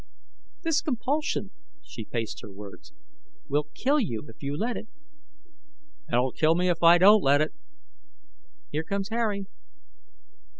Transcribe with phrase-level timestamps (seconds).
[0.63, 1.51] "This compulsion,"
[1.83, 2.91] she paced her words,
[3.47, 4.87] "will kill you if you let it."
[6.11, 7.53] "It'll kill me if I don't let it"
[8.71, 9.45] "Here comes Harry."